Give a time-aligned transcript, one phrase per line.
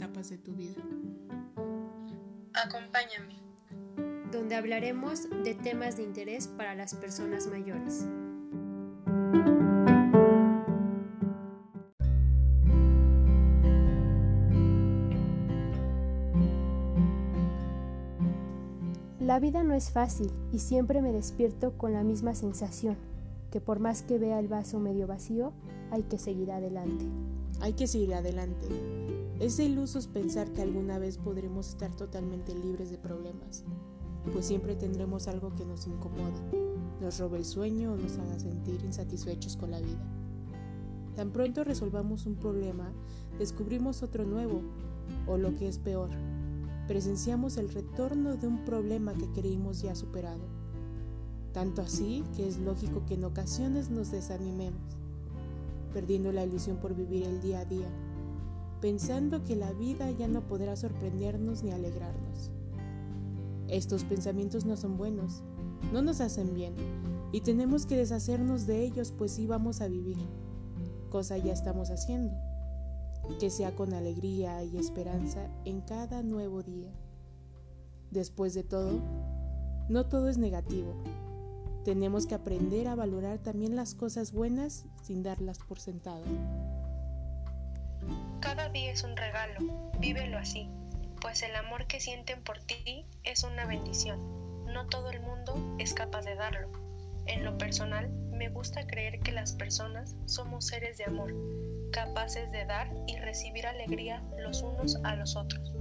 [0.00, 0.80] etapas de tu vida.
[2.54, 3.38] Acompáñame.
[4.32, 8.06] Donde hablaremos de temas de interés para las personas mayores.
[19.20, 22.96] La vida no es fácil y siempre me despierto con la misma sensación,
[23.50, 25.52] que por más que vea el vaso medio vacío,
[25.90, 27.04] hay que seguir adelante.
[27.60, 28.66] Hay que seguir adelante.
[29.40, 33.64] Es de ilusos pensar que alguna vez podremos estar totalmente libres de problemas,
[34.34, 36.38] pues siempre tendremos algo que nos incomode,
[37.00, 40.04] nos robe el sueño o nos haga sentir insatisfechos con la vida.
[41.16, 42.92] Tan pronto resolvamos un problema,
[43.38, 44.60] descubrimos otro nuevo,
[45.26, 46.10] o lo que es peor,
[46.86, 50.44] presenciamos el retorno de un problema que creímos ya superado.
[51.54, 54.98] Tanto así que es lógico que en ocasiones nos desanimemos,
[55.94, 57.88] perdiendo la ilusión por vivir el día a día,
[58.80, 62.50] pensando que la vida ya no podrá sorprendernos ni alegrarnos.
[63.68, 65.42] Estos pensamientos no son buenos,
[65.92, 66.74] no nos hacen bien,
[67.32, 70.18] y tenemos que deshacernos de ellos pues sí vamos a vivir,
[71.10, 72.32] cosa ya estamos haciendo
[73.38, 76.90] que sea con alegría y esperanza en cada nuevo día.
[78.10, 79.00] Después de todo,
[79.88, 80.94] no todo es negativo.
[81.84, 86.24] Tenemos que aprender a valorar también las cosas buenas sin darlas por sentado.
[88.40, 89.58] Cada día es un regalo,
[89.98, 90.70] vívelo así,
[91.20, 94.64] pues el amor que sienten por ti es una bendición.
[94.64, 96.68] No todo el mundo es capaz de darlo.
[97.26, 101.34] En lo personal, me gusta creer que las personas somos seres de amor,
[101.92, 105.74] capaces de dar y recibir alegría los unos a los otros.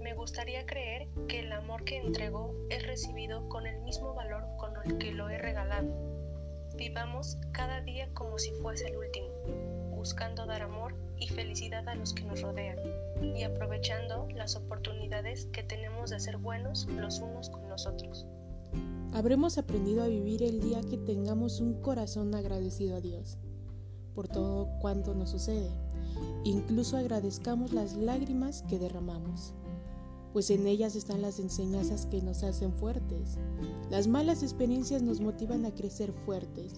[0.00, 4.72] Me gustaría creer que el amor que entrego es recibido con el mismo valor con
[4.84, 5.88] el que lo he regalado.
[6.76, 9.28] Vivamos cada día como si fuese el último,
[10.04, 12.76] buscando dar amor y felicidad a los que nos rodean
[13.22, 18.26] y aprovechando las oportunidades que tenemos de ser buenos los unos con los otros.
[19.14, 23.38] Habremos aprendido a vivir el día que tengamos un corazón agradecido a Dios
[24.14, 25.70] por todo cuanto nos sucede.
[26.44, 29.54] Incluso agradezcamos las lágrimas que derramamos,
[30.34, 33.38] pues en ellas están las enseñanzas que nos hacen fuertes.
[33.88, 36.74] Las malas experiencias nos motivan a crecer fuertes,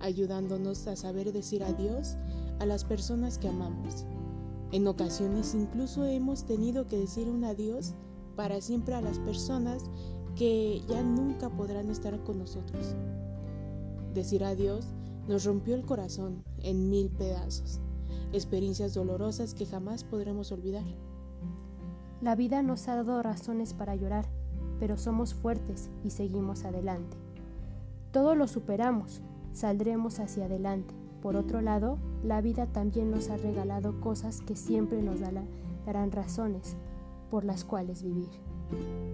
[0.00, 2.16] ayudándonos a saber decir adiós
[2.60, 4.06] a las personas que amamos.
[4.70, 7.94] En ocasiones incluso hemos tenido que decir un adiós
[8.36, 9.82] para siempre a las personas
[10.36, 12.94] que ya nunca podrán estar con nosotros.
[14.14, 14.86] Decir adiós
[15.26, 17.80] nos rompió el corazón en mil pedazos,
[18.32, 20.84] experiencias dolorosas que jamás podremos olvidar.
[22.20, 24.26] La vida nos ha dado razones para llorar,
[24.78, 27.16] pero somos fuertes y seguimos adelante.
[28.12, 29.22] Todo lo superamos,
[29.52, 30.94] saldremos hacia adelante.
[31.22, 36.76] Por otro lado, la vida también nos ha regalado cosas que siempre nos darán razones
[37.30, 38.28] por las cuales vivir,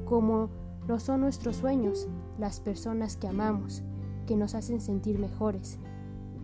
[0.04, 0.48] como
[0.86, 2.08] lo son nuestros sueños,
[2.38, 3.82] las personas que amamos,
[4.26, 5.78] que nos hacen sentir mejores,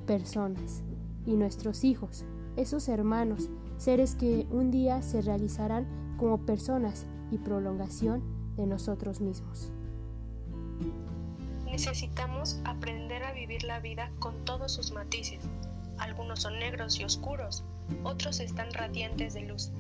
[0.06, 0.82] personas
[1.26, 2.24] y nuestros hijos,
[2.56, 5.86] esos hermanos, seres que un día se realizarán
[6.16, 8.22] como personas y prolongación
[8.56, 9.72] de nosotros mismos.
[11.66, 15.40] Necesitamos aprender a vivir la vida con todos sus matices.
[16.02, 17.64] Algunos son negros y oscuros,
[18.04, 19.70] otros están radiantes de luz.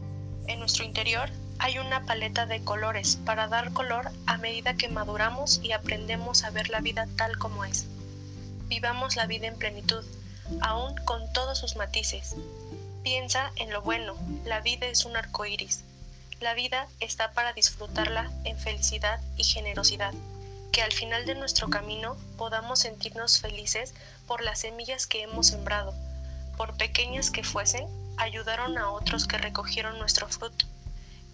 [0.46, 1.28] En nuestro interior
[1.58, 6.50] hay una paleta de colores para dar color a medida que maduramos y aprendemos a
[6.50, 7.86] ver la vida tal como es
[8.72, 10.02] vivamos la vida en plenitud,
[10.62, 12.36] aún con todos sus matices.
[13.02, 14.16] Piensa en lo bueno,
[14.46, 15.84] la vida es un arco iris.
[16.40, 20.14] La vida está para disfrutarla en felicidad y generosidad.
[20.72, 23.92] Que al final de nuestro camino podamos sentirnos felices
[24.26, 25.92] por las semillas que hemos sembrado.
[26.62, 30.64] Por pequeñas que fuesen, ayudaron a otros que recogieron nuestro fruto.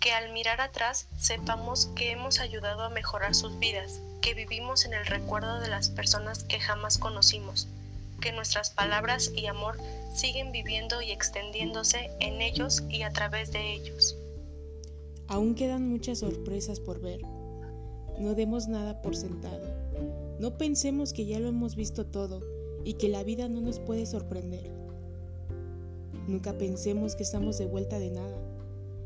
[0.01, 4.95] Que al mirar atrás sepamos que hemos ayudado a mejorar sus vidas que vivimos en
[4.95, 7.69] el recuerdo de las personas que jamás conocimos,
[8.23, 9.77] que nuestras palabras y amor
[10.15, 14.17] siguen viviendo y extendiéndose en ellos y a través de ellos.
[15.27, 17.21] Aún quedan muchas sorpresas por ver.
[18.19, 19.69] No demos nada por sentado.
[20.39, 22.41] No pensemos que ya lo hemos visto todo
[22.83, 24.79] y que la vida no nos puede sorprender.
[26.29, 28.39] Nunca pensemos que estamos de vuelta de nada.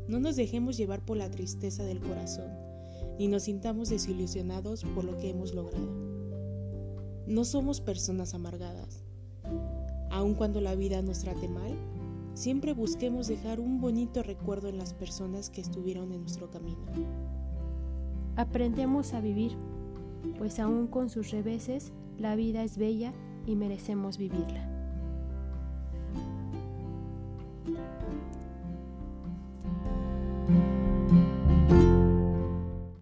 [0.07, 2.63] No nos dejemos llevar por la tristeza del corazón
[3.17, 5.87] ni nos sintamos desilusionados por lo que hemos logrado.
[7.27, 9.03] No somos personas amargadas.
[10.09, 11.75] Aun cuando la vida nos trate mal,
[12.33, 16.85] siempre busquemos dejar un bonito recuerdo en las personas que estuvieron en nuestro camino.
[18.35, 19.55] Aprendemos a vivir,
[20.37, 23.13] pues aún con sus reveses, la vida es bella
[23.45, 24.69] y merecemos vivirla.
[27.65, 27.92] thank you